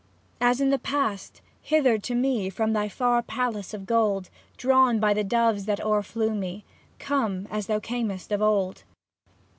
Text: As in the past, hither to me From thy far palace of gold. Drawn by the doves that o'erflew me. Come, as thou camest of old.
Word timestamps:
As 0.41 0.59
in 0.59 0.71
the 0.71 0.79
past, 0.79 1.41
hither 1.61 1.99
to 1.99 2.15
me 2.15 2.49
From 2.49 2.73
thy 2.73 2.89
far 2.89 3.21
palace 3.21 3.71
of 3.71 3.85
gold. 3.85 4.31
Drawn 4.57 4.99
by 4.99 5.13
the 5.13 5.23
doves 5.23 5.65
that 5.65 5.79
o'erflew 5.79 6.33
me. 6.35 6.65
Come, 6.97 7.47
as 7.51 7.67
thou 7.67 7.79
camest 7.79 8.31
of 8.31 8.41
old. 8.41 8.83